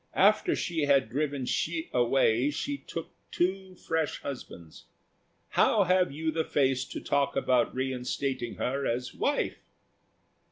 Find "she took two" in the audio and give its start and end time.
2.49-3.75